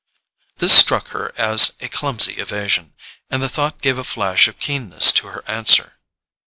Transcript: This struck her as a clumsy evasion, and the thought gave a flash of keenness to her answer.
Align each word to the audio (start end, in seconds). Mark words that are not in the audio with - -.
This 0.57 0.73
struck 0.75 1.09
her 1.09 1.31
as 1.37 1.73
a 1.79 1.87
clumsy 1.87 2.37
evasion, 2.39 2.95
and 3.29 3.39
the 3.43 3.47
thought 3.47 3.81
gave 3.83 3.99
a 3.99 4.03
flash 4.03 4.47
of 4.47 4.57
keenness 4.57 5.11
to 5.11 5.27
her 5.27 5.43
answer. 5.47 5.99